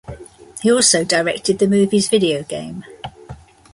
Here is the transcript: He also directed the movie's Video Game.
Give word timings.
He 0.63 0.71
also 0.71 1.03
directed 1.03 1.59
the 1.59 1.67
movie's 1.67 2.09
Video 2.09 2.41
Game. 2.41 2.83